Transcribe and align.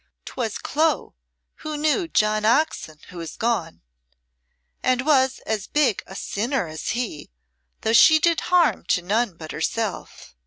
'Twas 0.25 0.57
Clo 0.57 1.13
who 1.57 1.77
knew 1.77 2.07
John 2.07 2.43
Oxon 2.43 2.97
who 3.09 3.19
is 3.19 3.35
gone 3.37 3.83
and 4.81 5.05
was 5.05 5.37
as 5.45 5.67
big 5.67 6.01
a 6.07 6.15
sinner 6.15 6.65
as 6.65 6.89
he, 6.97 7.29
though 7.81 7.93
she 7.93 8.17
did 8.17 8.39
harm 8.49 8.83
to 8.85 9.03
none 9.03 9.37
but 9.37 9.51
herself. 9.51 10.35